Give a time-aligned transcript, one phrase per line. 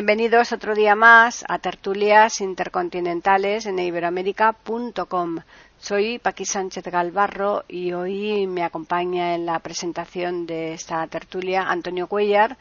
[0.00, 5.40] Bienvenidos otro día más a Tertulias Intercontinentales en iberoamérica.com.
[5.78, 12.06] Soy Paqui Sánchez Galvarro y hoy me acompaña en la presentación de esta tertulia Antonio
[12.06, 12.56] Cuellar,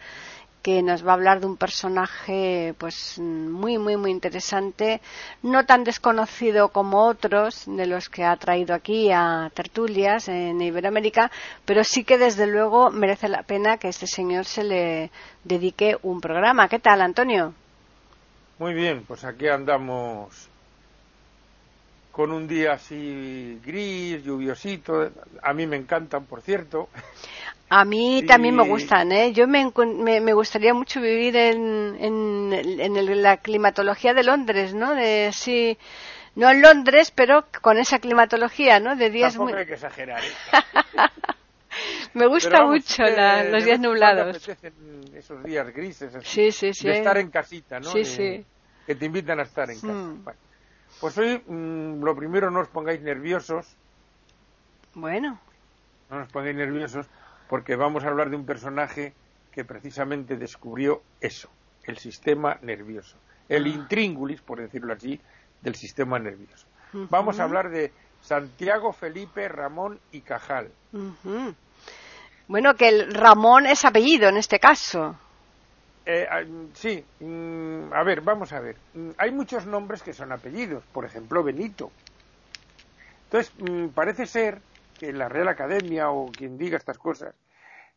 [0.61, 5.01] que nos va a hablar de un personaje pues muy muy muy interesante,
[5.41, 11.31] no tan desconocido como otros de los que ha traído aquí a tertulias en Iberoamérica,
[11.65, 15.11] pero sí que desde luego merece la pena que este señor se le
[15.43, 16.67] dedique un programa.
[16.67, 17.53] ¿Qué tal, Antonio?
[18.57, 20.49] Muy bien, pues aquí andamos
[22.11, 25.11] con un día así gris, lluviosito.
[25.41, 26.89] A mí me encantan, por cierto.
[27.69, 29.31] A mí también me gustan, ¿eh?
[29.31, 29.71] Yo me,
[30.21, 34.95] me, gustaría mucho vivir en, en, la climatología de Londres, ¿no?
[34.95, 35.77] De sí,
[36.35, 38.95] no en Londres, pero con esa climatología, ¿no?
[38.95, 39.53] De días muy.
[39.53, 40.21] hay que exagerar.
[40.23, 40.27] ¿eh?
[42.13, 44.49] me gusta mucho los días nublados.
[45.13, 46.87] Esos días grises, sí, sí, sí.
[46.87, 47.91] de estar en casita, ¿no?
[47.91, 48.45] Sí, sí.
[48.85, 49.93] Que te invitan a estar en casa.
[49.93, 50.25] Hmm.
[50.99, 53.75] Pues hoy, mm, lo primero, no os pongáis nerviosos.
[54.93, 55.39] Bueno.
[56.09, 57.07] No os pongáis nerviosos
[57.47, 59.13] porque vamos a hablar de un personaje
[59.51, 61.49] que precisamente descubrió eso,
[61.83, 63.69] el sistema nervioso, el ah.
[63.69, 65.19] intríngulis, por decirlo así,
[65.61, 66.67] del sistema nervioso.
[66.91, 67.91] Vamos a hablar de
[68.21, 70.71] Santiago Felipe Ramón y Cajal.
[72.47, 75.15] Bueno, que el Ramón es apellido en este caso.
[76.11, 76.41] Eh, ah,
[76.73, 78.81] sí, mm, a ver, vamos a ver.
[78.93, 81.93] Mm, hay muchos nombres que son apellidos, por ejemplo, Benito.
[83.25, 84.63] Entonces, mm, parece ser
[84.97, 87.35] que la Real Academia o quien diga estas cosas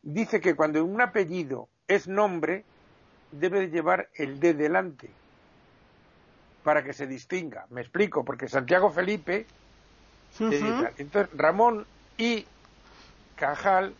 [0.03, 2.67] dice que cuando un apellido es nombre
[3.31, 5.17] debe llevar el de delante
[6.61, 7.65] para que se distinga.
[7.71, 9.49] Me explico, porque Santiago Felipe,
[10.97, 12.47] entonces Ramón y
[13.35, 13.97] Cajal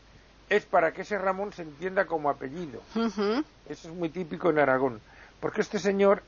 [0.55, 2.81] es para que ese Ramón se entienda como apellido.
[2.95, 5.01] Eso es muy típico en Aragón,
[5.39, 6.21] porque este señor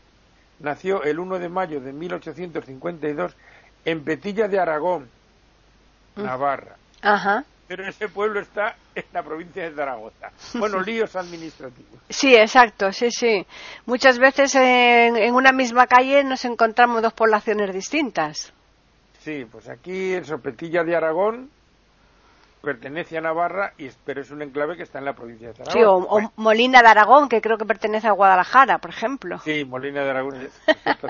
[0.59, 3.35] nació el 1 de mayo de 1852
[3.85, 5.07] en Petilla de Aragón,
[6.15, 6.75] Navarra.
[7.01, 7.45] Ajá.
[7.67, 10.31] Pero ese pueblo está en la provincia de Zaragoza.
[10.55, 11.99] Bueno, líos administrativos.
[12.09, 13.45] Sí, exacto, sí, sí.
[13.85, 18.53] Muchas veces en, una misma calle nos encontramos dos poblaciones distintas.
[19.19, 21.49] Sí, pues aquí en Sopetilla de Aragón
[22.65, 25.77] pertenece a Navarra, y, pero es un enclave que está en la provincia de Zaragoza.
[25.77, 29.37] Sí, o, Molina de Aragón, que creo que pertenece a Guadalajara, por ejemplo.
[29.39, 30.61] Sí, Molina de Aragón, es,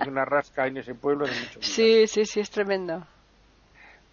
[0.07, 3.07] una rasca en ese pueblo de mucho Sí, sí, sí, es tremendo.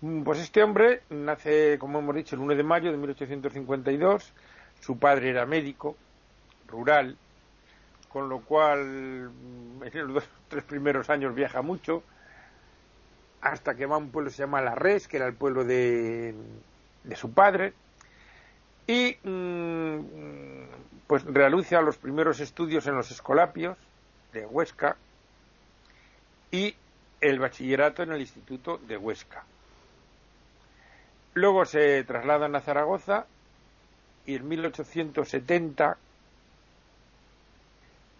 [0.01, 4.33] Mm, pues este hombre nace, como hemos dicho, el 1 de mayo de 1852.
[4.81, 5.97] Su padre era médico,
[6.69, 7.19] rural,
[8.09, 12.05] con lo cual mm, en los tres primeros años viaja mucho,
[13.41, 15.65] hasta que va a un pueblo que se llama La Res, que era el pueblo
[15.65, 16.35] de,
[17.05, 17.73] de su padre,
[18.87, 20.01] y mm,
[21.07, 23.77] pues realiza los primeros estudios en los escolapios
[24.33, 24.97] de Huesca
[26.51, 26.75] y
[27.21, 29.45] el bachillerato en el Instituto de Huesca.
[31.35, 33.27] Luego se trasladan a Zaragoza
[34.27, 35.97] y en 1870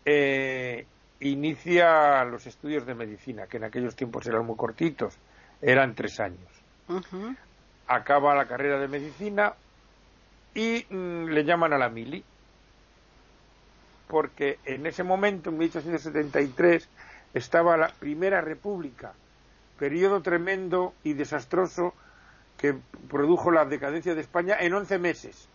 [0.05, 0.87] eh,
[1.21, 5.15] inicia los estudios de medicina, que en aquellos tiempos eran muy cortitos,
[5.61, 6.51] eran tres años.
[7.95, 9.53] Acaba la carrera de medicina
[10.55, 12.25] y mm, le llaman a la mili,
[14.09, 16.89] porque en ese momento, en 1873,
[17.35, 19.13] estaba la Primera República,
[19.79, 21.93] periodo tremendo y desastroso
[22.57, 22.75] que
[23.11, 25.49] produjo la decadencia de España en 11 meses,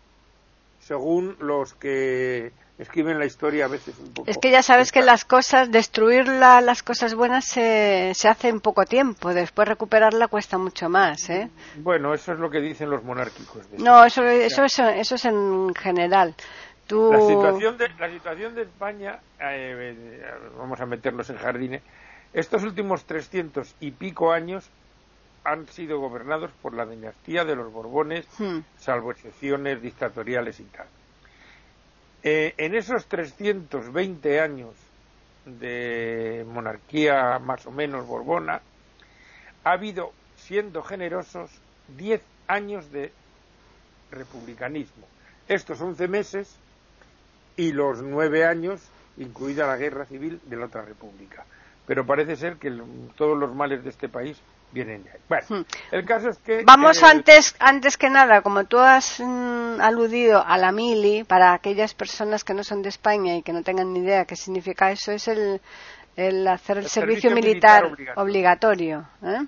[0.87, 4.29] según los que escriben la historia a veces un poco.
[4.29, 8.61] Es que ya sabes que las cosas, destruir las cosas buenas se, se, hace en
[8.61, 11.49] poco tiempo, después recuperarla cuesta mucho más, ¿eh?
[11.77, 13.67] Bueno, eso es lo que dicen los monárquicos.
[13.79, 16.35] no, eso, eso, eso, eso es en general.
[16.85, 17.11] Tú...
[17.11, 21.81] La, situación de, la situación de España, eh, eh, vamos a meternos en jardines,
[22.31, 24.69] estos últimos trescientos y pico años
[25.47, 28.59] han sido gobernados por la dinastía de los Borbones, hmm.
[28.77, 30.87] salvo excepciones dictatoriales y tal.
[32.21, 34.75] Eh, en esos 320 años
[35.45, 38.61] de monarquía más o menos borbona,
[39.63, 41.49] ha habido, siendo generosos,
[41.95, 43.13] 10 años de
[44.11, 45.07] republicanismo.
[45.47, 46.57] Estos 11 meses
[47.55, 48.81] y los 9 años,
[49.15, 51.45] incluida la guerra civil de la otra república.
[51.85, 52.69] pero parece ser que
[53.15, 54.37] todos los males de este país
[54.71, 55.17] vienen de ahí.
[55.29, 55.61] Bueno, Hmm.
[55.91, 56.63] el caso es que...
[56.65, 61.93] Vamos antes, antes que nada, como tú has mm, aludido a la mili, para aquellas
[61.93, 65.11] personas que no son de España y que no tengan ni idea qué significa eso,
[65.11, 65.61] es el,
[66.15, 69.07] el hacer el, El servicio, servicio militar, militar obligatorio.
[69.23, 69.45] ¿eh?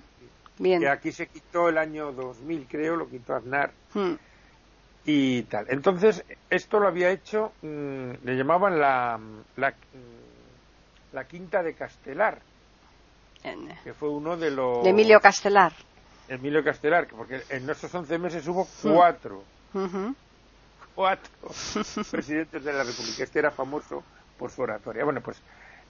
[0.58, 0.80] Bien.
[0.80, 4.14] que aquí se quitó el año 2000, creo, lo quitó Aznar Hmm.
[5.06, 5.66] y tal.
[5.68, 9.18] Entonces, esto lo había hecho, mm, le llamaban la,
[9.56, 12.40] la, mm, la Quinta de Castelar,
[13.44, 14.84] En- que fue uno de los...
[14.84, 15.72] De Emilio Castelar.
[16.28, 19.42] Emilio Castelar, que porque en esos 11 meses hubo cuatro,
[20.94, 21.30] cuatro
[22.10, 23.24] presidentes de la República.
[23.24, 24.02] Este era famoso
[24.38, 25.04] por su oratoria.
[25.04, 25.40] Bueno, pues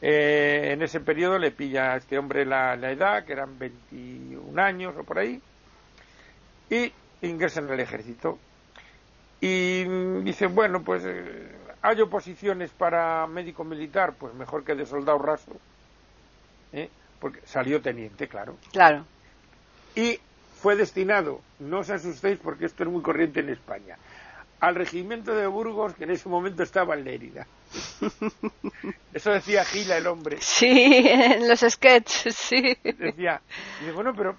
[0.01, 4.61] eh, en ese periodo le pilla a este hombre la, la edad, que eran 21
[4.63, 5.41] años o por ahí,
[6.71, 6.93] y
[7.23, 8.39] ingresa en el ejército.
[9.43, 11.53] Y mm, dice, bueno, pues eh,
[11.83, 15.53] hay oposiciones para médico militar, pues mejor que de soldado raso,
[16.73, 16.89] ¿eh?
[17.21, 18.57] Porque salió teniente, claro.
[18.73, 19.05] Claro.
[19.95, 20.19] Y
[20.61, 23.97] fue destinado, no os asustéis porque esto es muy corriente en España,
[24.61, 27.47] al regimiento de Burgos que en ese momento estaba en Lérida.
[29.15, 30.39] Eso decía Gila el hombre.
[30.41, 32.77] Sí, en los sketches, sí.
[32.83, 33.41] Decía,
[33.81, 34.37] dice, bueno, pero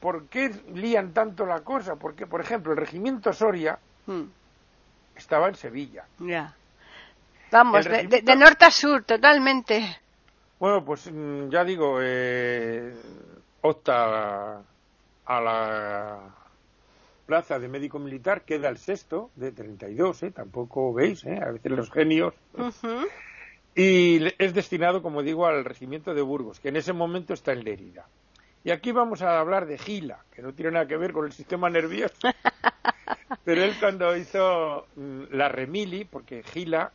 [0.00, 1.96] ¿por qué lían tanto la cosa?
[1.96, 4.24] Porque, por ejemplo, el regimiento Soria Mm,
[5.16, 6.04] estaba en Sevilla.
[6.18, 6.54] Ya.
[7.52, 10.00] Vamos, de norte a sur, totalmente.
[10.60, 12.94] Bueno, pues mm, ya digo, eh,
[13.62, 14.58] opta
[15.24, 16.34] a la
[17.24, 20.30] plaza de médico militar, queda el sexto de 32, ¿eh?
[20.32, 21.40] tampoco veis, ¿eh?
[21.42, 22.34] a veces los genios.
[22.52, 23.06] Ujú.
[23.74, 27.52] Y le- es destinado, como digo, al regimiento de Burgos, que en ese momento está
[27.52, 28.06] en Lérida.
[28.62, 31.32] Y aquí vamos a hablar de Gila, que no tiene nada que ver con el
[31.32, 32.14] sistema nervioso.
[33.44, 36.92] Pero él cuando hizo mm, la remili, porque Gila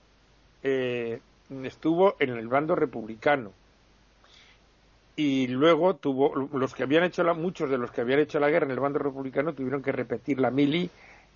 [0.62, 1.20] eh,
[1.64, 3.52] estuvo en el bando republicano.
[5.18, 8.50] Y luego tuvo, los que habían hecho la, muchos de los que habían hecho la
[8.50, 10.90] guerra en el bando republicano tuvieron que repetir la mili.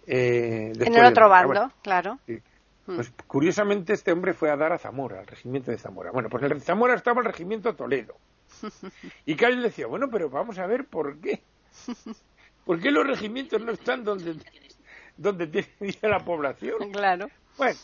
[0.05, 2.19] eh, En el otro bando, Bueno, claro.
[2.25, 2.39] Sí.
[2.85, 6.11] Pues curiosamente este hombre fue a dar a Zamora, al regimiento de Zamora.
[6.11, 8.15] Bueno, pues en el Zamora estaba el regimiento Toledo.
[9.25, 11.41] Y Cádiz decía, bueno, pero vamos a ver por qué.
[12.65, 14.35] ¿Por qué los regimientos no están donde,
[15.17, 15.67] donde tiene
[16.01, 16.91] la población?
[16.91, 17.27] Claro.
[17.57, 17.77] Bueno,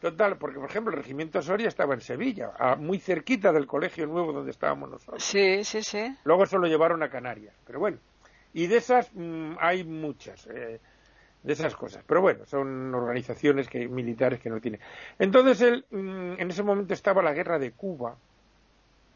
[0.00, 4.06] total, porque por ejemplo el regimiento Soria estaba en Sevilla, a- muy cerquita del colegio
[4.06, 5.22] nuevo donde estábamos nosotros.
[5.22, 6.16] Sí, sí, sí.
[6.24, 7.98] Luego se lo llevaron a Canarias, pero bueno.
[8.52, 10.80] Y de esas mm, hay muchas, eh,
[11.42, 12.02] de esas cosas.
[12.06, 14.80] Pero bueno, son organizaciones que, militares que no tienen.
[15.18, 18.16] Entonces él, mm, en ese momento estaba la guerra de Cuba,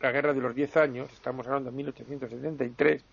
[0.00, 3.04] la guerra de los 10 años, estamos hablando de 1873,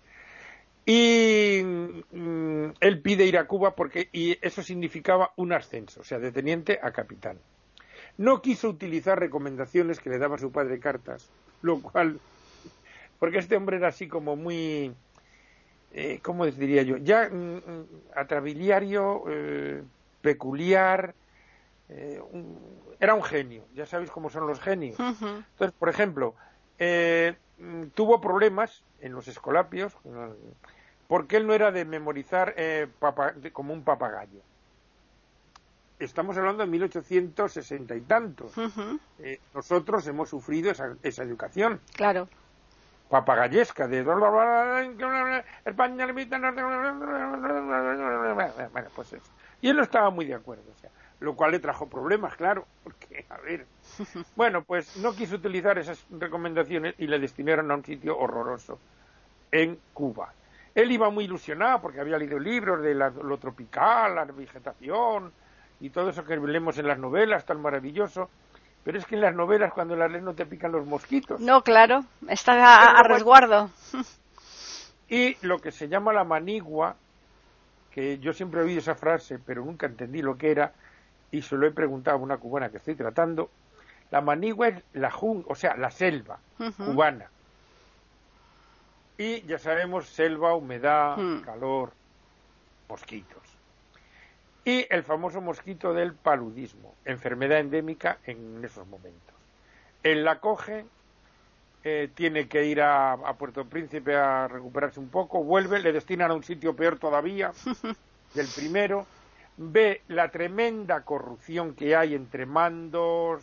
[0.84, 6.18] y mm, él pide ir a Cuba porque y eso significaba un ascenso, o sea,
[6.18, 7.38] de teniente a capitán.
[8.16, 12.22] No quiso utilizar recomendaciones que le daba su padre cartas, lo cual
[13.18, 14.96] porque este hombre era así como muy,
[15.90, 16.96] eh, ¿cómo diría yo?
[16.98, 17.34] Ya mm,
[17.66, 19.84] mm, atrabiliario, eh,
[20.20, 21.16] peculiar,
[21.88, 25.02] eh, un- era un genio, ya sabéis cómo son los genios.
[25.50, 26.36] Entonces, por ejemplo,
[26.78, 29.96] eh, mm, tuvo problemas en los escolapios
[31.06, 34.44] porque él no era de memorizar eh, papa- como un papagayo.
[36.04, 38.56] Estamos hablando de 1860 y tantos.
[38.56, 38.98] Ujú.
[39.20, 42.28] Eh, nosotros hemos sufrido esa, esa educación Claro.
[43.08, 44.00] papagayesca de
[45.64, 47.00] España limita bueno
[48.96, 51.88] pues eso y él no estaba muy de acuerdo o sea lo cual le trajo
[51.88, 53.66] problemas claro porque a ver
[54.34, 58.78] bueno pues no quiso utilizar esas recomendaciones y le destinaron a un sitio horroroso
[59.50, 60.32] en Cuba
[60.74, 65.32] él iba muy ilusionado porque había leído libros de la- lo tropical la vegetación
[65.82, 68.30] y todo eso que leemos en las novelas tan maravilloso
[68.84, 71.62] pero es que en las novelas cuando las lees no te pican los mosquitos No,
[71.62, 72.04] claro.
[72.28, 73.70] Está a, resguardo.
[75.08, 76.96] Y lo que se llama la manigua,
[77.92, 80.72] que yo siempre he oído esa frase, pero nunca entendí lo que era,
[81.30, 83.50] y se lo he preguntado a una cubana que estoy tratando,
[84.10, 86.38] la manigua es la jungla, o sea, la selva
[86.76, 87.26] cubana.
[89.18, 91.42] Y ya sabemos, selva, humedad, Mm.
[91.42, 91.92] calor,
[92.88, 93.51] mosquitos.
[94.64, 99.34] Y el famoso mosquito del paludismo, enfermedad endémica en esos momentos.
[100.02, 100.84] Él la coge,
[101.82, 106.30] eh, tiene que ir a, a Puerto Príncipe a recuperarse un poco, vuelve, le destinan
[106.30, 107.50] a un sitio peor todavía
[108.34, 109.04] del primero,
[109.56, 113.42] ve la tremenda corrupción que hay entre mandos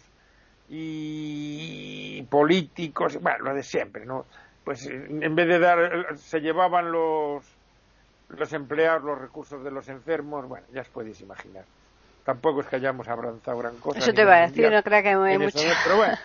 [0.70, 4.26] y políticos, bueno, lo de siempre, ¿no?
[4.64, 7.44] Pues en vez de dar, se llevaban los,
[8.30, 11.66] los empleados los recursos de los enfermos, bueno, ya os podéis imaginar.
[12.24, 14.00] Tampoco es que hayamos avanzado gran cosa.
[14.00, 15.58] Eso te iba a decir, no creo que en mucho.
[15.58, 15.74] eso.
[15.84, 16.18] Pero bueno.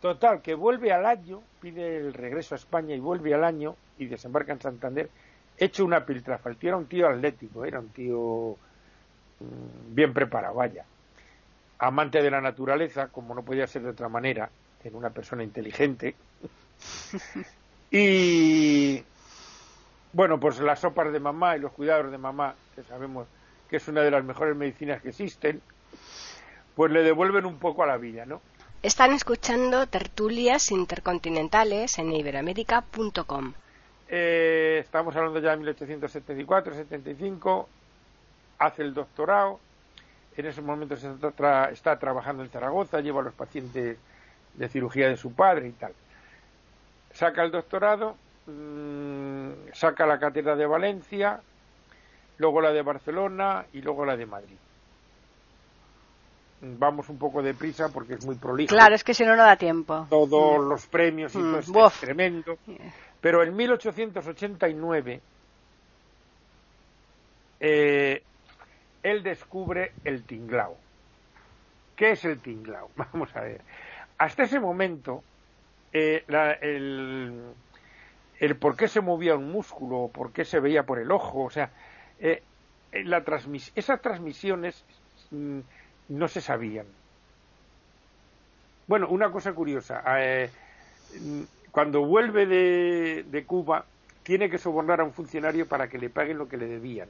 [0.00, 4.06] Total, que vuelve al año, pide el regreso a España y vuelve al año y
[4.06, 5.10] desembarca en Santander,
[5.58, 6.48] hecho una piltrafa.
[6.48, 8.56] El tío era un tío atlético, era un tío
[9.40, 10.84] mm, bien preparado, vaya.
[11.78, 14.50] Amante de la naturaleza, como no podía ser de otra manera,
[14.82, 16.14] en una persona inteligente.
[17.90, 19.04] y
[20.12, 23.26] bueno, pues las sopas de mamá y los cuidados de mamá, que sabemos
[23.68, 25.62] que es una de las mejores medicinas que existen,
[26.74, 28.40] pues le devuelven un poco a la vida, ¿no?
[28.82, 33.52] Están escuchando tertulias intercontinentales en iberoamérica.com.
[34.08, 37.66] Eh, estamos hablando ya de 1874-75,
[38.58, 39.60] hace el doctorado,
[40.36, 43.98] en esos momentos está, está, trabajando en Zaragoza, lleva a los pacientes
[44.54, 45.92] de cirugía de su padre y tal.
[47.12, 51.40] Saca el doctorado, mmm, saca la cátedra de Valencia,
[52.38, 54.56] luego la de Barcelona y luego la de Madrid
[56.60, 58.68] vamos un poco deprisa porque es muy prolijo.
[58.68, 60.06] Claro, es que si no, no da tiempo.
[60.10, 60.68] Todos mm.
[60.68, 61.72] los premios y mm.
[61.72, 62.58] todo es tremendo.
[63.20, 65.20] Pero en 1889
[67.60, 68.22] eh,
[69.02, 70.76] él descubre el tinglao.
[71.96, 72.90] ¿Qué es el tinglao?
[72.96, 73.60] Vamos a ver.
[74.18, 75.22] Hasta ese momento,
[75.92, 76.24] eh,
[76.60, 77.54] el,
[78.40, 81.50] el, por qué se movía un músculo, por qué se veía por el ojo, o
[81.50, 81.70] sea,
[82.18, 82.42] eh,
[82.92, 84.82] la transmis esas transmisiones
[85.30, 85.60] mm,
[86.08, 86.86] no se sabían.
[88.88, 90.02] Bueno, una cosa curiosa.
[90.18, 90.50] Eh,
[91.70, 93.84] cuando vuelve de, Cuba,
[94.24, 97.08] tiene que sobornar a un funcionario para que le paguen lo que le debían.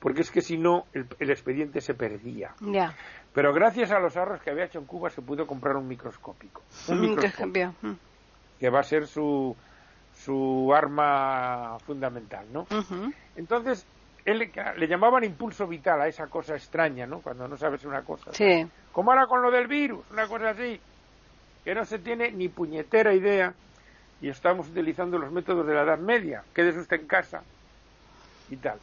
[0.00, 2.54] Porque es que si no, el, expediente se perdía.
[3.34, 6.62] Pero gracias a los ahorros que había hecho en Cuba, se pudo comprar un microscópico.
[6.88, 7.74] Un microscopio.
[7.82, 7.92] Mm.
[8.58, 9.56] Que va a ser su,
[10.28, 12.66] su arma fundamental, ¿no?
[13.34, 13.86] Entonces,
[14.26, 17.20] él le, llamaban impulso vital a esa cosa extraña, ¿no?
[17.20, 18.34] Cuando no sabes una cosa.
[18.34, 18.68] Sí.
[18.92, 20.78] Como ahora con lo del virus, una cosa así,
[21.64, 23.54] que no se tiene ni puñetera idea
[24.20, 26.44] y estamos utilizando los métodos de la Edad Media.
[26.52, 27.42] Quédese usted en casa
[28.50, 28.78] y tal.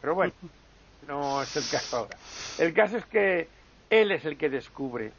[0.00, 0.32] Pero bueno,
[1.06, 2.18] no es el caso ahora.
[2.58, 3.46] El caso es que
[3.90, 5.12] él es el que descubre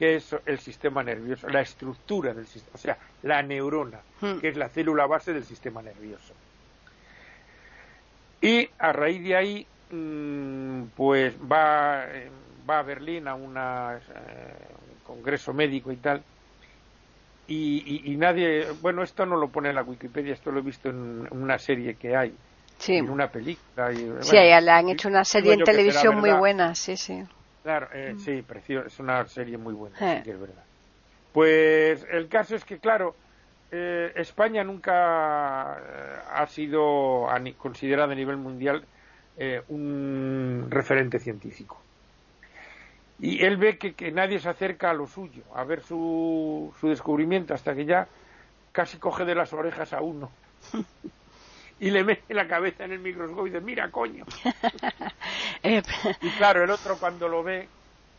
[0.00, 4.38] que es el sistema nervioso, la estructura del sistema, o sea, la neurona, hmm.
[4.38, 6.32] que es la célula base del sistema nervioso.
[8.40, 12.06] Y a raíz de ahí, mm, pues va,
[12.68, 14.00] va a Berlín a una, eh,
[14.90, 16.22] un congreso médico y tal.
[17.46, 21.28] Y, nadie, bueno, esto no lo pone en la Wikipedia, esto lo he visto en
[21.30, 22.32] una serie que hay,
[22.78, 22.94] sí.
[22.94, 23.92] en una película.
[23.92, 27.22] Y, sí, le han hecho una serie en televisión muy buena, sí, sí.
[27.62, 28.18] Claro, eh, mm.
[28.18, 30.64] sí, precioso, es una serie muy buena, sí que es verdad.
[31.32, 33.14] Pues el caso es que, claro,
[33.70, 37.26] eh, España nunca eh, ha sido
[37.58, 38.84] considerada a nivel mundial
[39.36, 41.80] eh, un referente científico.
[43.20, 47.54] Y él ve que, nadie se acerca a lo suyo, a ver su, su descubrimiento,
[47.54, 48.08] hasta que ya
[48.72, 50.30] casi coge de las orejas a uno.
[51.80, 54.26] y le mete la cabeza en el microscopio y dice, mira, coño.
[55.62, 57.68] y claro, el otro cuando lo ve,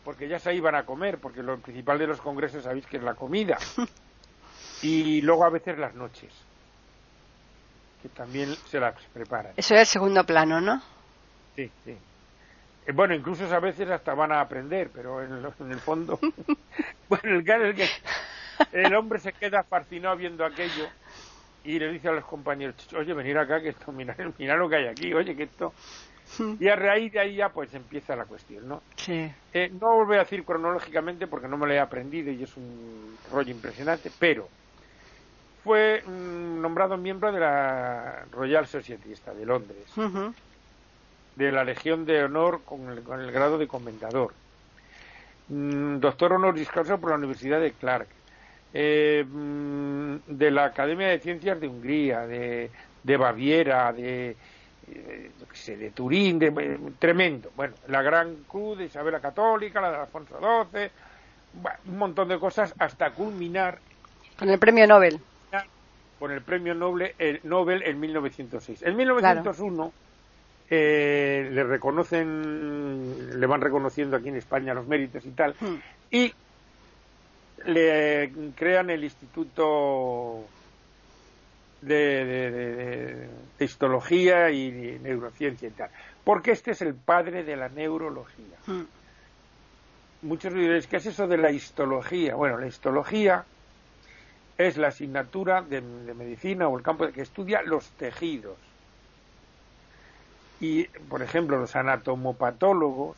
[0.04, 3.04] porque ya se iban a comer, porque lo principal de los congresos sabéis que es
[3.04, 3.58] la comida.
[4.82, 6.34] y luego a veces las noches,
[8.02, 9.54] que también se las preparan.
[9.56, 10.82] Eso es el segundo plano, ¿no?
[11.56, 11.96] Sí, sí.
[12.88, 16.20] Eh, bueno, incluso a veces hasta van a aprender, pero en, el fondo.
[17.10, 17.88] bueno, el caso es que
[18.72, 20.90] el hombre se queda fascinado viendo aquello
[21.64, 24.76] y le dice a los compañeros: Oye, venir acá, que esto, mira, mira lo que
[24.78, 25.74] hay aquí, oye, que esto.
[26.60, 28.82] Y a raíz de ahí ya pues empieza la cuestión, ¿no?
[28.96, 29.30] Sí.
[29.54, 32.56] Eh, no lo voy a decir cronológicamente porque no me lo he aprendido y es
[32.56, 34.48] un rollo impresionante, pero
[35.64, 39.86] fue mm, nombrado miembro de la Royal Society de Londres,
[41.36, 44.34] de la Legión de Honor con el, grado de comendador,
[45.50, 48.08] mm, doctor honoris causa por la Universidad de Clark,
[48.74, 52.70] eh, mm, de la Academia de Ciencias de Hungría, de,
[53.18, 54.36] Baviera, de,
[54.92, 55.32] eh,
[55.68, 57.52] de Turín, de, tremendo.
[57.56, 60.90] Bueno, la Gran Cruz de Isabel la Católica, la de Alfonso XII,
[61.88, 63.80] un montón de cosas hasta culminar.
[64.38, 65.20] Con el premio Nobel
[66.22, 68.84] con el premio Nobel, Nobel en 1906.
[68.84, 69.92] En 1901
[70.70, 75.76] eh, le reconocen, le van reconociendo aquí en España los méritos y tal, hmm.
[76.12, 76.32] y
[77.66, 80.46] le crean el Instituto
[81.82, 85.90] de, Histología y Neurociencia y tal,
[86.24, 88.58] porque este es el padre de la neurología.
[88.66, 88.84] Hmm.
[90.24, 92.36] Muchos diréis, ¿qué es eso de la histología?
[92.36, 93.44] Bueno, la histología
[94.58, 98.58] es la asignatura de, medicina o el campo que estudia los tejidos.
[100.60, 103.18] Y, por ejemplo, los anatomopatólogos,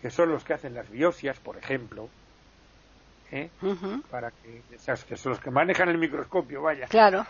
[0.00, 2.08] que son los que hacen las biopsias, por ejemplo,
[3.30, 3.50] ¿eh?
[4.10, 4.62] para que,
[5.08, 6.86] que son los que manejan el microscopio, vaya.
[6.86, 7.26] Claro.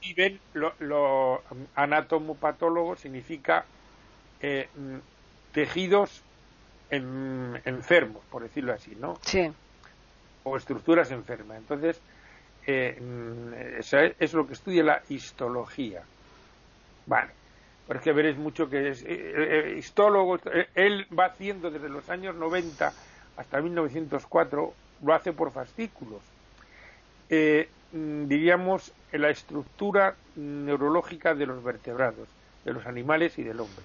[0.00, 1.42] Y ven lo, lo
[1.74, 3.64] anatomopatólogos significa
[4.40, 4.68] eh,
[5.52, 6.22] tejidos
[6.90, 9.18] enfermos, por decirlo así, ¿no?
[9.22, 9.50] Sí.
[10.44, 11.58] O estructuras enfermas.
[11.58, 12.00] Entonces,
[12.66, 16.02] eh, eso es lo que estudia la histología.
[17.06, 17.30] Vale.
[17.86, 20.38] Porque veréis mucho que es eh, eh, histólogo,
[20.74, 22.92] él va haciendo desde los años 90
[23.38, 26.20] hasta 1904, lo hace por fascículos.
[27.30, 32.28] Mm, diríamos la estructura neurológica de los vertebrados,
[32.64, 33.84] de los animales y del hombre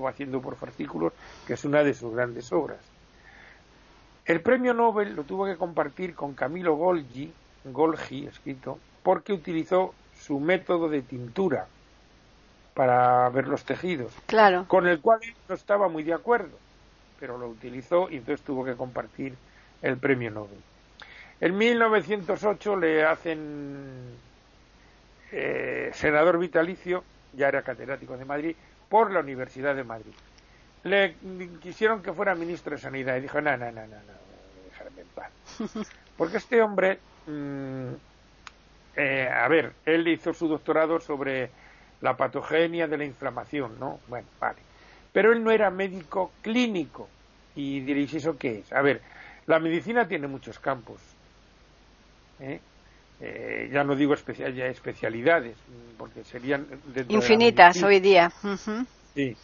[0.00, 1.12] va haciendo por fascículos,
[1.46, 2.78] que es una de sus grandes obras.
[4.24, 7.32] El premio Nobel lo tuvo que compartir con Camilo Golgi,
[7.64, 11.66] Golgi escrito, porque utilizó su método de tintura
[12.74, 14.66] para ver los tejidos, claro.
[14.68, 16.58] con el cual no estaba muy de acuerdo,
[17.18, 19.34] pero lo utilizó y entonces tuvo que compartir
[19.82, 20.58] el premio Nobel.
[21.40, 24.16] En 1908 le hacen
[25.32, 27.04] eh, senador vitalicio,
[27.34, 28.56] ya era catedrático de Madrid,
[28.88, 30.12] por la Universidad de Madrid.
[30.84, 31.14] Le
[31.60, 34.12] quisieron que fuera ministro de Sanidad y dijo, no, no, no, no, no
[34.70, 35.30] dejarme en paz.
[36.16, 37.92] Porque este hombre, mm,
[38.96, 41.50] eh, a ver, él hizo su doctorado sobre
[42.00, 44.00] la patogenia de la inflamación, ¿no?
[44.06, 44.58] Bueno, vale.
[45.12, 47.08] Pero él no era médico clínico.
[47.54, 48.72] Y diréis, ¿eso qué es?
[48.72, 49.00] A ver,
[49.46, 51.00] la medicina tiene muchos campos.
[52.40, 52.60] ¿eh?
[53.20, 55.56] Eh, ya no digo ya especialidades,
[55.96, 56.66] porque serían...
[57.08, 58.30] Infinitas hoy día.
[59.14, 59.34] Sí.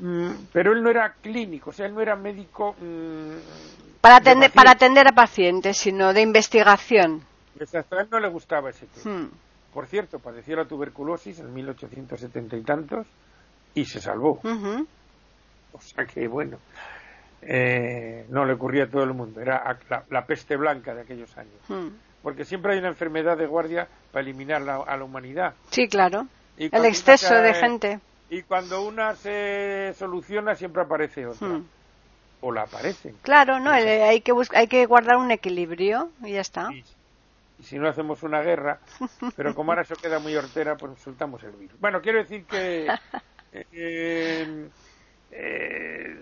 [0.00, 2.74] Mm, pero él no era clínico, o sea, él no era médico...
[2.80, 7.22] Mm, para, atender, para atender a pacientes, sino de investigación.
[7.58, 9.16] Exacto, a él no le gustaba ese tema.
[9.16, 9.30] Hmm.
[9.74, 13.06] Por cierto, padeció la tuberculosis en 1870 y tantos
[13.74, 14.40] y se salvó.
[15.72, 16.58] O sea que, bueno,
[17.42, 19.40] eh, no le ocurría a todo el mundo.
[19.40, 19.78] Era
[20.10, 21.60] la, peste blanca de aquellos años.
[21.68, 21.88] Hmm
[22.22, 25.54] porque siempre hay una enfermedad de guardia para eliminar a la humanidad.
[25.70, 26.26] Sí, claro.
[26.56, 28.00] el exceso de gente.
[28.30, 31.48] Y cuando una se soluciona, siempre aparece otra.
[31.48, 31.66] Hmm.
[32.40, 33.14] O la aparece.
[33.22, 36.68] Claro, no, hay que, hay que guardar un equilibrio y ya está.
[36.72, 36.84] Y,
[37.62, 38.78] si no hacemos una guerra,
[39.36, 41.80] pero como ahora eso queda muy hortera, pues soltamos el virus.
[41.80, 42.86] Bueno, quiero decir que
[43.72, 44.68] eh,
[45.32, 46.16] eh,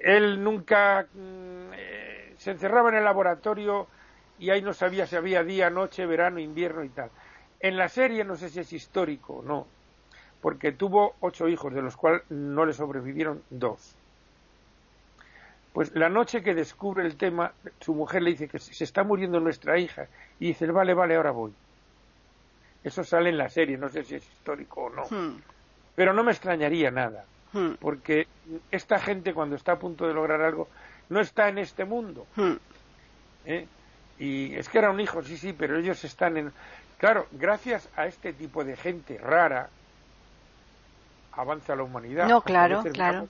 [0.00, 3.86] él nunca mm, eh, se encerraba en el laboratorio
[4.38, 7.10] y ahí no sabía si había día, noche, verano, invierno y tal.
[7.60, 9.66] En la serie no sé si es histórico o no,
[10.40, 13.94] porque tuvo ocho hijos, de los cuales no le sobrevivieron dos.
[15.74, 19.38] Pues la noche que descubre el tema, su mujer le dice que se está muriendo
[19.38, 20.08] nuestra hija
[20.40, 21.52] y dice, vale, vale, ahora voy.
[22.82, 25.04] Eso sale en la serie, no sé si es histórico o no.
[25.04, 25.40] Hmm.
[25.94, 27.74] Pero no me extrañaría nada, hmm.
[27.80, 28.26] porque
[28.70, 30.68] esta gente cuando está a punto de lograr algo
[31.08, 32.26] no está en este mundo.
[32.36, 32.54] Hmm.
[33.44, 33.66] ¿Eh?
[34.18, 36.52] Y es que era un hijo, sí, sí, pero ellos están en...
[36.98, 39.70] Claro, gracias a este tipo de gente rara,
[41.32, 42.28] avanza la humanidad.
[42.28, 43.28] No, claro, claro.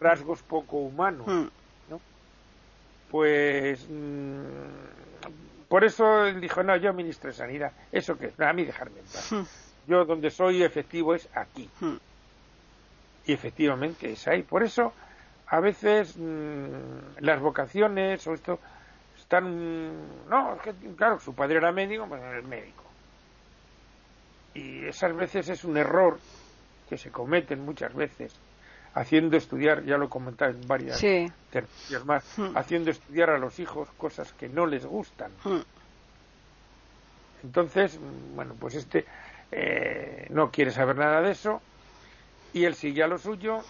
[0.00, 1.48] Rasgos poco humanos, hmm.
[1.90, 2.00] ¿no?
[3.10, 3.86] Pues...
[3.88, 4.44] Mm,
[5.68, 8.32] por eso él dijo, no, yo ministro de Sanidad, ¿eso qué?
[8.44, 9.30] a mí dejarme en paz.
[9.30, 9.42] Hmm.
[9.86, 11.70] Yo donde soy efectivo es aquí.
[13.30, 14.42] Y efectivamente es ahí.
[14.42, 14.92] Por eso,
[15.46, 18.58] a veces mm, las vocaciones o esto
[19.16, 22.82] están no es que claro su padre era médico pues era el médico
[24.54, 26.18] y esas veces es un error
[26.88, 28.34] que se cometen muchas veces
[28.94, 31.30] haciendo estudiar ya lo he comentado en varias sí.
[32.04, 32.56] más hmm.
[32.56, 35.60] haciendo estudiar a los hijos cosas que no les gustan hmm.
[37.44, 37.96] entonces
[38.34, 39.04] bueno pues este
[39.52, 41.62] eh, no quiere saber nada de eso
[42.52, 43.62] y él sigue a lo suyo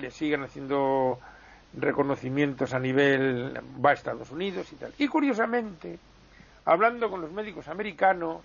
[0.00, 1.18] le siguen haciendo
[1.74, 4.92] reconocimientos a nivel va a Estados Unidos y tal.
[4.98, 5.98] Y curiosamente,
[6.64, 8.42] hablando con los médicos americanos,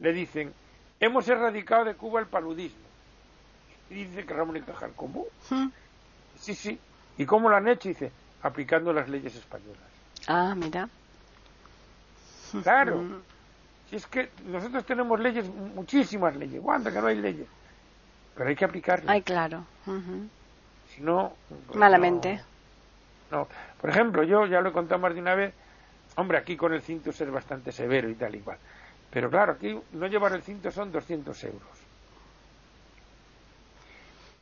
[0.00, 0.52] le dicen,
[1.00, 2.84] hemos erradicado de Cuba el paludismo.
[3.90, 5.26] Y dice que Ramón y Cajal, ¿cómo?
[5.50, 5.68] Hmm.
[6.38, 6.78] Sí, sí.
[7.18, 7.88] ¿Y cómo lo han hecho?
[7.88, 8.10] dice,
[8.42, 9.82] aplicando las leyes españolas.
[10.26, 10.88] Ah, mira.
[12.62, 13.02] Claro.
[13.02, 13.22] Hmm.
[13.90, 16.60] Si es que nosotros tenemos leyes, muchísimas leyes.
[16.62, 17.46] ¿Cuántas que no hay leyes?
[18.34, 19.08] Pero hay que aplicarlas.
[19.08, 19.64] Ay, claro.
[20.94, 21.34] Si no.
[21.66, 22.40] Pues Malamente.
[23.30, 23.48] No,
[23.80, 25.54] Por ejemplo, yo ya lo he contado más de una vez.
[26.16, 28.58] Hombre, aquí con el cinto es bastante severo y tal igual.
[29.10, 31.68] Pero claro, aquí no llevar el cinto son 200 euros.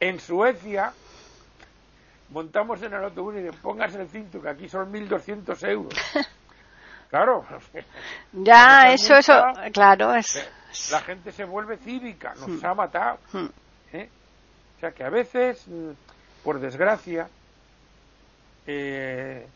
[0.01, 0.93] En Suecia
[2.31, 5.95] montamos en el autobús y dicen, póngase el cinto, que aquí son 1.200 euros.
[7.11, 7.45] Claro.
[8.33, 9.35] ya, eso, eso,
[9.71, 10.51] claro, es...
[10.91, 12.65] La gente se vuelve cívica, nos hmm.
[12.65, 13.19] ha matado.
[13.35, 13.49] Hmm.
[14.83, 14.87] ¿Eh?
[14.87, 15.91] Sea que a veces mm,
[16.43, 17.29] por desgracia,
[18.67, 19.47] eh,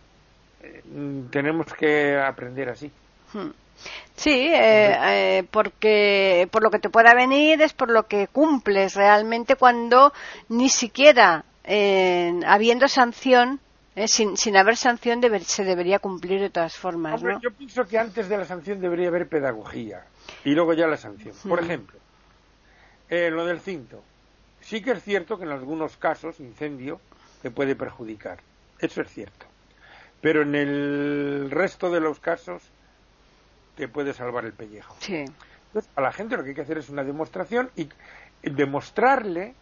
[0.84, 2.90] mm, tenemos que aprender así.
[3.32, 3.50] Hmm.
[4.14, 4.96] Sí, eh,
[5.38, 10.12] eh, porque por lo que te pueda venir es por lo que cumples realmente cuando
[10.48, 13.60] ni siquiera eh, habiendo sanción,
[14.06, 17.20] sin, sin haber sanción se debería cumplir de todas formas.
[17.42, 20.04] Yo pienso que antes de la sanción debería haber pedagogía
[20.44, 21.34] y luego ya la sanción.
[21.46, 21.98] Por ejemplo,
[23.10, 24.02] lo del cinto.
[24.66, 27.00] Sí que es cierto que en algunos casos incendio
[27.40, 28.38] te puede perjudicar.
[28.80, 29.46] Eso es cierto.
[30.20, 32.64] Pero en el resto de los casos
[33.76, 34.96] te puede salvar el pellejo.
[34.98, 35.24] Sí.
[35.68, 37.88] Entonces, a la gente lo que hay que hacer es una demostración y
[38.42, 39.54] demostrarle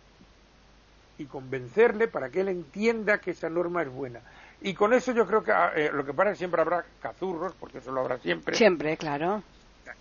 [1.19, 4.21] y convencerle para que él entienda que esa norma es buena.
[4.63, 7.53] Y con eso yo creo que eh, lo que pasa es que siempre habrá cazurros,
[7.61, 8.57] porque eso lo habrá siempre.
[8.57, 9.43] Siempre, claro.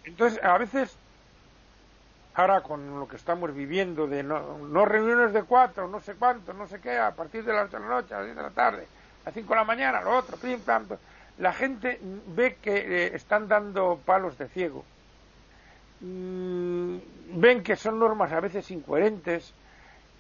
[0.06, 0.96] Entonces, a veces
[2.36, 6.68] ahora con lo que estamos viviendo de no, reuniones de cuatro, no sé cuánto, no
[6.68, 8.88] sé qué, a partir de las de la noche, a las diez de la tarde,
[9.22, 10.88] a las cinco de la mañana, lo otro, pim, pam,
[11.38, 14.84] la gente ve que eh, están dando palos de ciego.
[16.02, 16.98] Mm,
[17.36, 19.54] ven que son normas a veces incoherentes,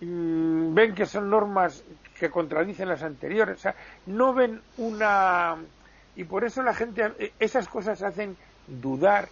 [0.01, 1.83] mm, ven que son normas
[2.19, 5.57] que contradicen las anteriores, o sea, no ven una...
[6.15, 9.27] Y por eso la gente, eh, esas cosas hacen dudar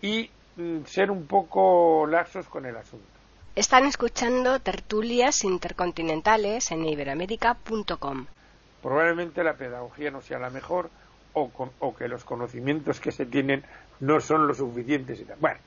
[0.00, 0.30] y
[0.86, 3.06] ser un poco laxos con el asunto.
[3.54, 8.26] Están escuchando tertulias intercontinentales en iberamérica.com.
[8.82, 10.90] Probablemente la pedagogía no sea la mejor
[11.32, 13.64] o, que los conocimientos que se tienen
[14.00, 15.24] no son lo suficientes.
[15.40, 15.58] Bueno,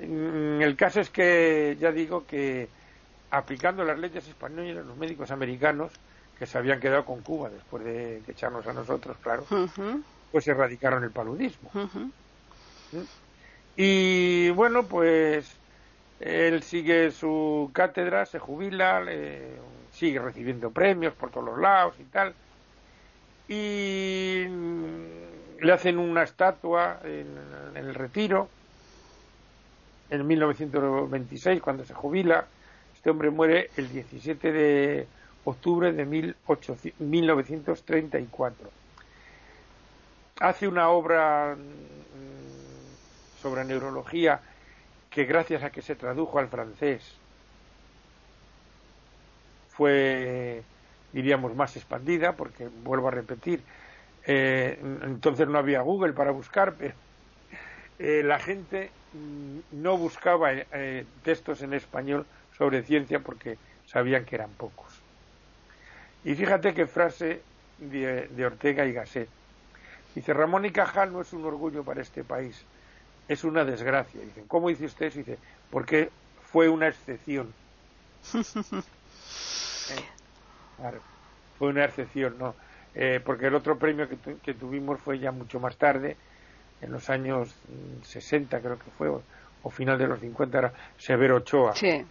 [0.00, 2.68] mm, el caso es que ya digo que
[3.30, 5.92] aplicando las leyes españolas, los médicos americanos,
[6.38, 9.44] que se habían quedado con Cuba después de echarnos a nosotros, claro,
[10.32, 11.70] pues erradicaron el paludismo.
[13.76, 15.56] Y bueno, pues
[16.20, 19.02] él sigue su cátedra, se jubila,
[19.92, 22.34] sigue recibiendo premios por todos los lados y tal.
[23.48, 24.44] Y
[25.60, 27.26] le hacen una estatua en,
[27.76, 28.48] el retiro,
[30.10, 32.46] en 1926, cuando se jubila.
[32.94, 35.06] Este hombre muere el 17 de
[35.44, 38.70] octubre de 1934.
[40.40, 41.56] Hace una obra
[43.44, 44.40] sobre neurología
[45.10, 47.02] que gracias a que se tradujo al francés
[49.68, 50.62] fue,
[51.12, 53.60] diríamos, más expandida, porque vuelvo a repetir,
[54.26, 56.94] eh, entonces no había Google para buscar, pero
[57.98, 58.90] eh, la gente
[59.72, 62.24] no buscaba eh, textos en español
[62.56, 65.02] sobre ciencia porque sabían que eran pocos.
[66.24, 67.42] Y fíjate qué frase
[67.76, 69.28] de, de Ortega y Gasset.
[70.14, 72.64] Dice, Ramón y Cajal no es un orgullo para este país,
[73.28, 74.20] es una desgracia.
[74.20, 75.18] Dicen, ¿cómo dice usted eso?
[75.18, 75.38] Dice,
[75.70, 76.10] porque
[76.50, 77.52] fue una excepción.
[79.90, 80.02] Eh,
[80.78, 80.98] claro,
[81.58, 82.54] fue una excepción, ¿no?
[82.94, 86.16] Eh, porque el otro premio que, tuvimos fue ya mucho más tarde,
[86.80, 87.54] en los años
[88.02, 91.74] 60 creo que fue, o, final de los 50, era Severo Ochoa.
[91.74, 92.02] Sí.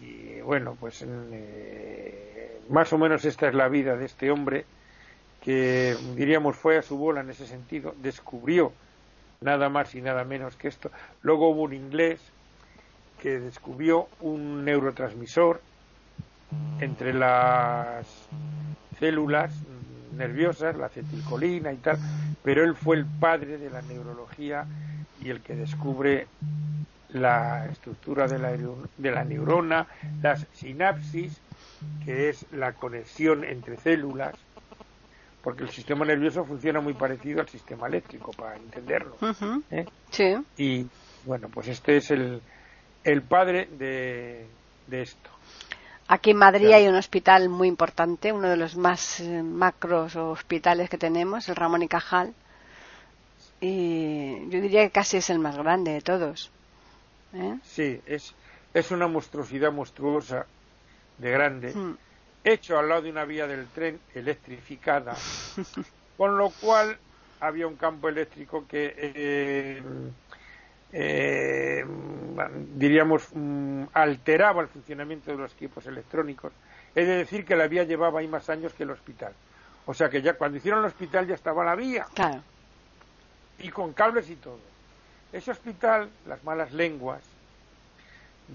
[0.00, 4.64] Y bueno, pues eh, más o menos esta es la vida de este hombre
[5.46, 8.72] que diríamos fue a su bola en ese sentido, descubrió
[9.40, 10.90] nada más y nada menos que esto.
[11.22, 12.18] Luego hubo un inglés
[13.22, 15.60] que descubrió un neurotransmisor
[16.80, 18.08] entre las
[18.98, 19.52] células
[20.16, 21.96] nerviosas, la acetilcolina y tal,
[22.42, 24.66] pero él fue el padre de la neurología
[25.22, 26.26] y el que descubre
[27.10, 29.86] la estructura de la, de la neurona,
[30.22, 31.40] las sinapsis,
[32.04, 34.34] que es la conexión entre células,
[35.46, 39.16] porque el sistema nervioso funciona muy parecido al sistema eléctrico, para entenderlo.
[39.70, 39.86] ¿eh?
[40.10, 40.34] Sí.
[40.58, 40.86] Y
[41.24, 42.42] bueno, pues este es el,
[43.04, 44.48] el padre de,
[44.90, 45.30] esto.
[46.08, 50.90] Aquí en Madrid hay un hospital muy importante, uno de los más eh, macros hospitales
[50.90, 52.34] que tenemos, el Ramón y Cajal.
[53.60, 56.50] Y yo diría que casi es el más grande de todos.
[57.34, 57.56] ¿eh?
[57.62, 58.34] Sí, es,
[58.74, 60.44] es una monstruosidad monstruosa
[61.18, 61.72] de grande.
[61.72, 61.98] Mm
[62.46, 65.14] hecho al lado de una vía del tren electrificada,
[66.16, 66.96] con lo cual
[67.40, 69.82] había un campo eléctrico que, eh,
[70.92, 71.84] eh,
[72.74, 76.52] diríamos, mm, alteraba el funcionamiento de los equipos electrónicos.
[76.94, 79.32] Es decir, que la vía llevaba ahí más años que el hospital.
[79.84, 82.06] O sea que ya cuando hicieron el hospital ya estaba la vía.
[82.14, 82.42] Claro.
[83.58, 84.60] Y con cables y todo.
[85.32, 87.22] Ese hospital, las malas lenguas,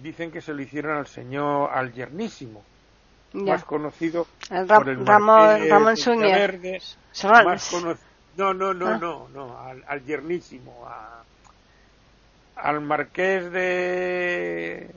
[0.01, 2.63] dicen que se lo hicieron al señor, al yernísimo,
[3.33, 4.27] más conocido
[4.67, 6.81] por el Ramón, Ramón Verde,
[8.37, 8.97] no, no, no, ah.
[8.97, 10.87] no, no, al, yernísimo,
[12.55, 14.91] al marqués de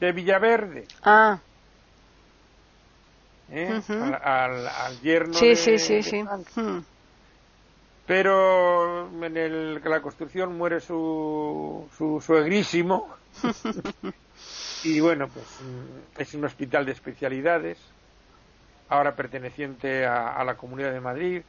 [0.00, 0.86] de Villaverde.
[1.02, 1.40] Ah.
[3.50, 3.80] ¿eh?
[4.22, 6.22] al, yerno sí, de, sí, sí, sí.
[6.22, 6.80] Hmm.
[8.06, 13.08] Pero en el, la construcción muere su, su suegrísimo.
[14.84, 17.78] y bueno, pues mm, es un hospital de especialidades,
[18.88, 21.42] ahora perteneciente a, la Comunidad de Madrid,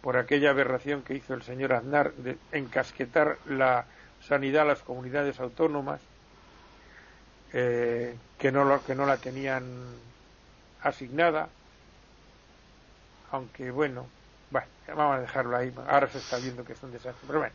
[0.00, 3.86] por aquella aberración que hizo el señor Aznar de encasquetar la
[4.20, 6.00] sanidad a las comunidades autónomas
[7.52, 9.62] eh, que, no lo, que no la tenían
[10.82, 11.48] asignada,
[13.30, 14.06] aunque bueno,
[14.50, 17.54] bueno, vamos a dejarlo ahí, ahora se está viendo que es un desastre, pero bueno.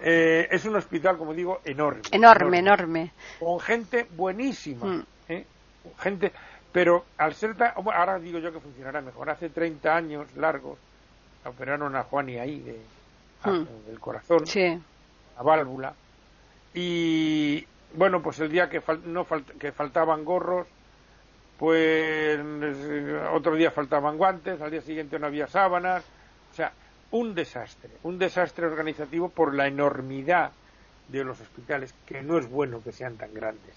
[0.00, 2.02] Eh, es un hospital, como digo, enorme.
[2.10, 3.12] Enorme, enorme.
[3.38, 4.86] con gente buenísima.
[4.86, 5.06] Mm.
[5.28, 5.46] ¿eh?
[5.98, 6.32] Gente,
[6.72, 9.30] pero al ser tan, ahora digo yo que funcionará mejor.
[9.30, 10.78] Hace 30 años largos
[11.44, 12.80] operaron a Juan y ahí de,
[13.50, 13.86] mm.
[13.86, 14.78] del corazón, sí.
[15.36, 15.94] la válvula.
[16.74, 19.26] Y bueno, pues el día que, no
[19.58, 20.66] que faltaban gorros,
[21.58, 22.38] pues
[23.32, 26.04] otro día faltaban guantes, al día siguiente no había sábanas,
[27.10, 30.52] un desastre, un desastre organizativo por la enormidad
[31.08, 33.74] de los hospitales, que no es bueno que sean tan grandes.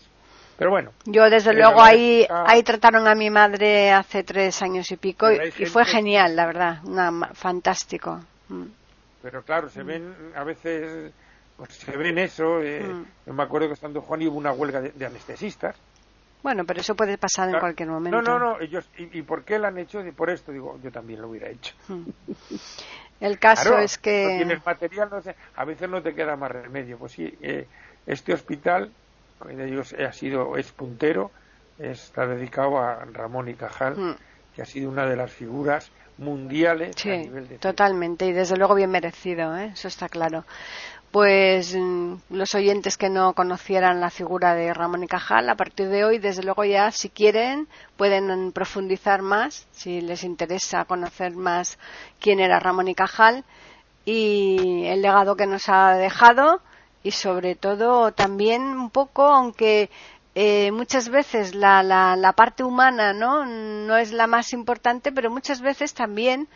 [0.58, 0.92] Pero bueno.
[1.06, 5.65] Yo desde luego ahí, ahí trataron a mi madre hace tres años y pico y,
[5.65, 8.20] fue genial, la verdad, una, fantástico.
[8.50, 8.65] Mm.
[9.22, 11.13] Pero claro, se ven a veces,
[11.56, 12.62] pues se ven eso.
[12.62, 13.06] Eh, mm.
[13.28, 15.76] Yo me acuerdo que estando Juan y hubo una huelga de anestesistas
[16.42, 18.22] bueno, pero eso puede pasar en cualquier momento.
[18.22, 18.62] No, no, no.
[18.62, 20.06] Ellos, y, por qué lo han hecho?
[20.06, 21.76] Y por esto, digo, yo también lo hubiera hecho.
[23.19, 24.36] El caso es que.
[24.38, 26.97] tienes material, no sé, a veces no te queda más remedio.
[26.97, 27.67] Pues sí, eh,
[28.05, 28.91] este hospital,
[29.45, 31.32] de ellos ha sido, es puntero,
[31.77, 34.15] está dedicado a Ramón y Cajal, hmm.
[34.55, 38.75] que ha sido una de las figuras mundiales a nivel de totalmente y desde luego
[38.75, 39.71] bien merecido ¿eh?
[39.73, 40.43] eso está claro
[41.12, 45.89] pues mm, los oyentes que no conocieran la figura de Ramón y Cajal, a partir
[45.89, 47.67] de hoy, desde luego ya, si quieren,
[47.98, 51.80] pueden profundizar más, si les interesa conocer más
[52.19, 53.43] quién era Ramón y Cajal
[54.06, 56.62] y el legado que nos ha dejado
[57.04, 59.89] y sobre todo también un poco, aunque
[60.36, 63.45] eh, muchas veces la, la, la parte humana ¿no?
[63.45, 66.48] no es la más importante, pero muchas veces también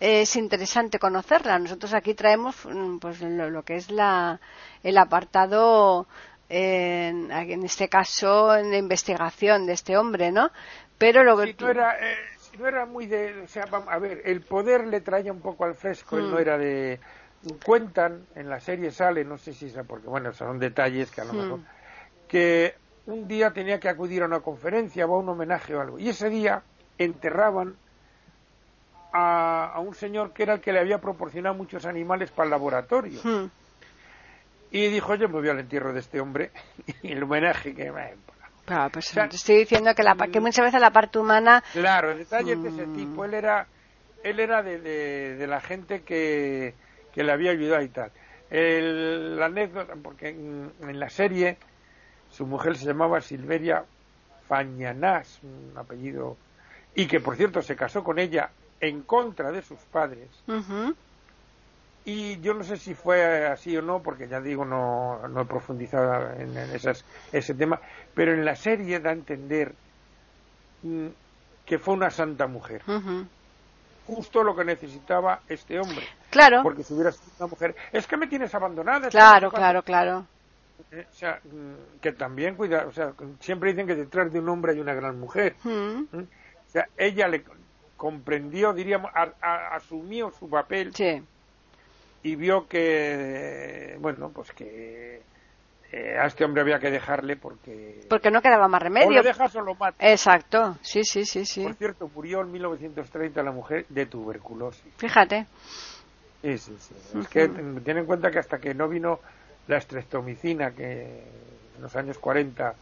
[0.00, 1.58] es interesante conocerla.
[1.58, 4.40] Nosotros aquí traemos mm, pues lo, que es la,
[4.82, 6.06] el apartado,
[6.48, 10.50] en, en, este caso, en la investigación de este hombre, ¿no?
[10.96, 11.52] Pero lo que...
[11.52, 12.16] Si no era, eh,
[12.58, 13.42] no era muy de...
[13.42, 16.40] O sea, a ver, el poder le traía un poco al fresco, él no mm.
[16.40, 16.98] era de...
[17.64, 21.24] Cuentan, en la serie sale, no sé si es porque, bueno, son detalles que a
[21.24, 21.36] lo mm.
[21.36, 21.60] mejor...
[22.26, 22.74] Que
[23.06, 25.98] un día tenía que acudir a una conferencia o a un homenaje o algo.
[25.98, 26.62] Y ese día
[26.96, 27.76] enterraban
[29.80, 33.20] a, un señor que era el que le había proporcionado muchos animales para el laboratorio.
[33.22, 33.46] Hmm.
[34.70, 36.50] Y dijo, yo me voy al entierro de este hombre
[37.02, 38.14] y el homenaje que me...
[38.64, 40.42] Claro, pues estoy diciendo que, la, que mm.
[40.44, 41.64] muchas veces la parte humana...
[41.72, 42.94] Claro, detalles de ese mm.
[42.94, 43.24] tipo.
[43.24, 43.66] Él era,
[44.22, 46.74] él era de, de, la gente que,
[47.12, 48.12] que, le había ayudado y tal.
[48.50, 51.56] la anécdota, porque en, en, la serie
[52.30, 53.84] su mujer se llamaba Silveria
[54.46, 56.36] Fañanás, un apellido,
[56.94, 60.28] y que por cierto se casó con ella en contra de sus padres.
[62.04, 65.44] Y yo no sé si fue así o no, porque ya digo, no, no he
[65.44, 67.80] profundizado en, esas, ese tema,
[68.14, 69.74] pero en la serie da a entender
[70.82, 71.08] mm,
[71.66, 72.82] que fue una santa mujer.
[74.06, 76.04] Justo lo que necesitaba este hombre.
[76.30, 76.62] Claro.
[76.62, 79.08] Porque si hubiera sido una mujer, es que me tienes abandonada.
[79.08, 80.26] Claro, claro, claro.
[80.90, 84.48] Eh, o sea, mm, que también cuida, o sea, siempre dicen que detrás de un
[84.48, 85.54] hombre hay una gran mujer.
[85.62, 86.04] ¿Mm?
[86.12, 87.44] O sea, ella le,
[88.00, 89.10] comprendió, diríamos,
[89.42, 90.90] asumió su papel
[92.22, 95.20] y vio que, bueno, pues que
[95.92, 98.00] eh, a este hombre había que dejarle porque...
[98.08, 99.08] Porque no quedaba más remedio.
[99.08, 100.00] O lo dejas o lo matas.
[100.00, 101.62] Exacto, sí, sí, sí, sí.
[101.62, 104.94] Por cierto, murió en 1930 la mujer de tuberculosis.
[104.96, 105.46] Fíjate.
[106.40, 107.18] Sí, sí, sí.
[107.18, 109.20] Es que ten en cuenta que hasta que no vino
[109.68, 111.22] la estreptomicina, que
[111.76, 112.74] en los años 40,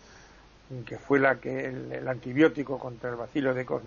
[0.86, 3.82] que fue la que el, antibiótico contra el vacilo de Koch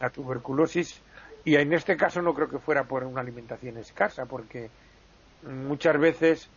[0.00, 1.00] la tuberculosis
[1.44, 4.70] y en este caso no creo que fuera por una alimentación escasa porque
[5.42, 6.48] muchas veces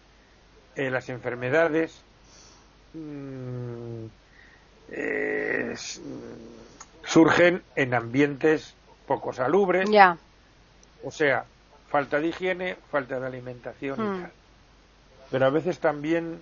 [0.76, 2.02] eh, las enfermedades
[2.94, 4.06] mm,
[7.04, 8.74] surgen en ambientes
[9.06, 9.90] poco salubres
[11.04, 11.46] o sea
[11.90, 14.22] falta de higiene falta de alimentación y hmm.
[14.22, 14.32] tal
[15.30, 16.42] pero a veces también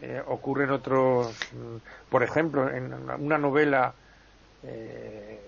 [0.00, 1.76] eh, ocurren otros mm,
[2.10, 3.94] por ejemplo en una novela
[4.62, 5.40] eh,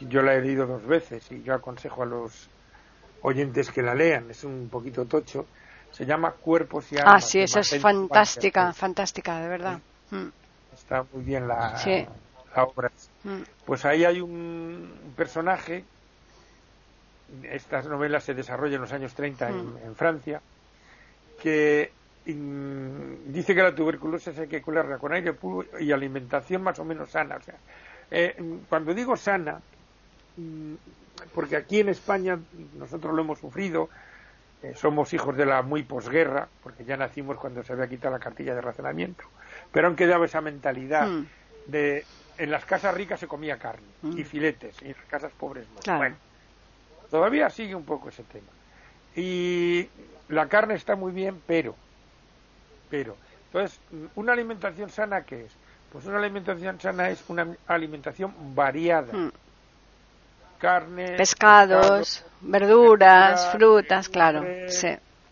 [0.00, 2.48] yo la he leído dos veces y yo aconsejo a los
[3.22, 5.46] oyentes que la lean, es un poquito tocho,
[5.90, 7.14] se llama Cuerpos y Almas.
[7.14, 9.78] Ah, sí, esa es fantástica, fantástica, de verdad.
[10.10, 10.28] Mm.
[10.74, 11.74] Está muy bien la,
[12.56, 12.90] obra.
[13.24, 13.42] Mm.
[13.64, 15.84] Pues ahí hay un personaje,
[17.44, 19.78] estas novelas se desarrollan en los años 30 mm.
[19.86, 20.40] en, Francia,
[21.40, 21.90] que
[22.26, 27.10] dice que la tuberculosis hay que curarla con aire puro y alimentación más o menos
[27.10, 27.36] sana.
[27.36, 27.54] O sea,
[28.10, 28.36] eh,
[28.68, 29.60] cuando digo sana,
[31.34, 32.38] porque aquí en España
[32.74, 33.88] nosotros lo hemos sufrido,
[34.62, 38.20] eh, somos hijos de la muy posguerra, porque ya nacimos cuando se había quitado la
[38.20, 39.24] cartilla de racionamiento,
[39.72, 41.26] pero han quedado esa mentalidad mm.
[41.66, 42.04] de
[42.38, 44.24] en las casas ricas se comía carne y mm.
[44.24, 45.96] filetes, y en las casas pobres no.
[45.96, 46.16] Bueno,
[47.10, 48.48] todavía sigue un poco ese tema.
[49.14, 49.88] Y
[50.28, 51.74] la carne está muy bien, pero,
[52.90, 53.80] pero, entonces,
[54.14, 55.52] una alimentación sana, ¿qué es?
[55.92, 59.12] Pues una alimentación sana es una alimentación variada.
[59.12, 59.32] Mm.
[60.58, 64.88] Carne, pescados, verduras, frutas, claro, sí.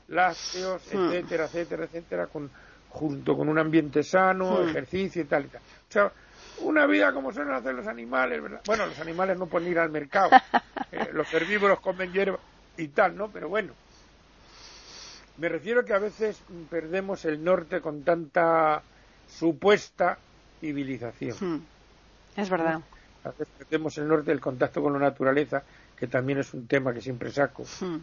[0.09, 2.51] lácteos, etcétera, etcétera, etcétera, con,
[2.91, 5.61] junto con un ambiente sano, ejercicio y tal y tal.
[5.61, 6.13] O sea,
[6.61, 8.61] una vida como suelen hacer los animales, ¿verdad?
[8.67, 10.31] Bueno, los animales no pueden ir al mercado,
[10.93, 12.39] eh, los herbívoros comen hierba
[12.77, 13.29] y tal, ¿no?
[13.29, 13.73] Pero bueno,
[15.37, 18.83] me refiero que a veces perdemos el norte con tanta
[19.29, 20.19] supuesta
[20.61, 21.37] civilización.
[21.41, 21.61] Hmm.
[22.37, 22.81] Es verdad.
[23.25, 25.63] A veces perdemos el norte del contacto con la naturaleza,
[25.97, 27.65] que también es un tema que siempre saco.
[27.81, 27.99] Hmm.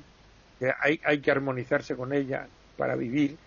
[0.59, 3.37] Que hay, hay que armonizarse con ella para vivir.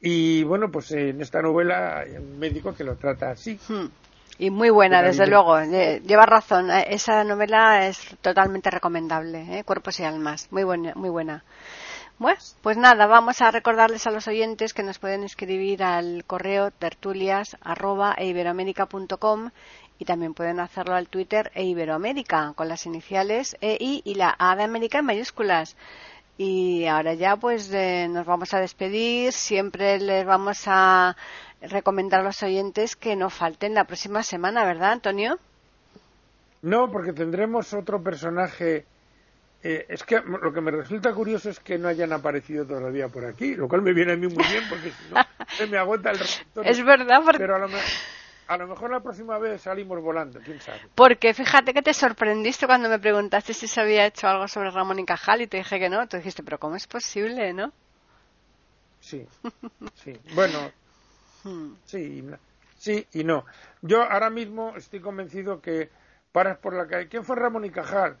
[0.00, 3.58] Y bueno, pues en esta novela hay un médico que lo trata así.
[3.68, 3.86] Hmm.
[4.38, 5.60] Y muy buena, desde luego.
[5.60, 6.70] Lleva razón.
[6.70, 9.58] Eh, esa novela es totalmente recomendable.
[9.58, 9.64] ¿eh?
[9.64, 10.48] Cuerpos y almas.
[10.50, 10.94] Muy buena.
[10.96, 11.44] Muy buena.
[12.18, 16.70] Bueno, pues nada, vamos a recordarles a los oyentes que nos pueden escribir al correo
[16.70, 19.50] tertulias.eiberoamérica.com
[20.02, 21.72] y también pueden hacerlo al Twitter e
[22.56, 25.76] con las iniciales EI y la A de América en mayúsculas.
[26.36, 29.32] Y ahora ya pues eh, nos vamos a despedir.
[29.32, 31.16] Siempre les vamos a
[31.60, 35.38] recomendar a los oyentes que no falten la próxima semana, ¿verdad, Antonio?
[36.62, 38.84] No, porque tendremos otro personaje.
[39.62, 43.24] Eh, es que lo que me resulta curioso es que no hayan aparecido todavía por
[43.24, 45.20] aquí, lo cual me viene a mí muy bien porque si no
[45.56, 46.66] se me agota el receptor.
[46.66, 47.38] Es verdad, porque...
[47.38, 47.68] pero a lo,
[48.48, 50.80] a lo, mejor la próxima vez salimos volando, quién sabe.
[50.94, 54.98] Porque fíjate que te sorprendiste cuando me preguntaste si se había hecho algo sobre Ramón
[54.98, 56.06] y Cajal y te dije que no.
[56.08, 57.72] Tú dijiste, pero ¿cómo es posible, no?
[59.00, 59.26] Sí,
[59.94, 60.12] sí.
[60.34, 60.72] Bueno,
[61.44, 61.74] Hmm.
[61.84, 62.24] Sí,
[62.78, 63.44] sí y no.
[63.80, 65.90] Yo ahora mismo estoy convencido que
[66.30, 67.08] paras por la calle.
[67.08, 68.16] ¿Quién fue Ramón y Cajal?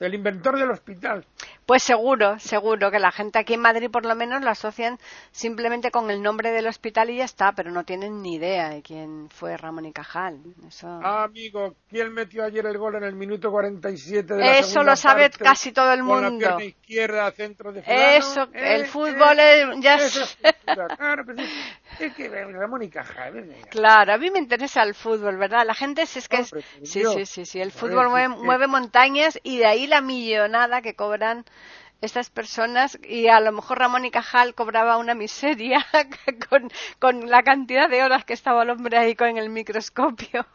[0.00, 1.24] El inventor del hospital.
[1.66, 4.98] Pues seguro, seguro que la gente aquí en Madrid por lo menos lo asocian
[5.30, 8.82] simplemente con el nombre del hospital y ya está, pero no tienen ni idea de
[8.82, 10.40] quién fue Ramón y Cajal.
[10.66, 10.88] Eso...
[11.02, 14.96] Ah, amigo, ¿quién metió ayer el gol en el minuto 47 de la Eso lo
[14.96, 16.22] sabe casi todo el mundo.
[16.24, 21.38] Con la pierna izquierda, centro de Eso, el eh, fútbol eh, es, ya Claro, pues
[22.00, 23.54] es, que Ramón y Cajal.
[23.70, 25.66] Claro, a mí me interesa el fútbol, ¿verdad?
[25.66, 29.66] La gente es, es que sí, sí, sí, sí, el fútbol mueve montañas y de
[29.66, 31.44] ahí la millonada que cobran
[32.04, 35.84] estas personas y a lo mejor Ramón y Cajal cobraba una miseria
[36.48, 40.46] con, con la cantidad de horas que estaba el hombre ahí con el microscopio.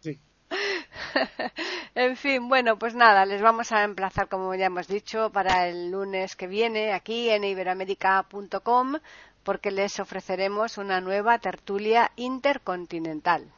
[0.00, 0.20] Sí.
[1.94, 5.90] en fin, bueno, pues nada, les vamos a emplazar, como ya hemos dicho, para el
[5.90, 8.98] lunes que viene aquí en iberoamérica.com
[9.44, 13.52] porque les ofreceremos una nueva tertulia intercontinental.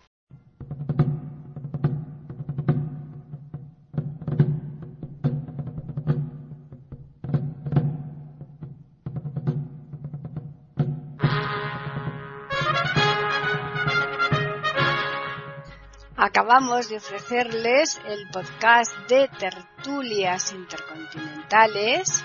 [16.37, 22.25] acabamos de ofrecerles el podcast de tertulias intercontinentales.